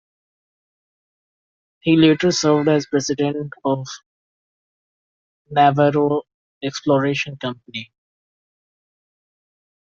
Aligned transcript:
He 1.81 1.95
later 1.95 2.31
served 2.31 2.67
as 2.67 2.87
President 2.87 3.53
of 3.63 3.85
Navarro 5.51 6.23
Exploration 6.63 7.37
Company. 7.37 7.91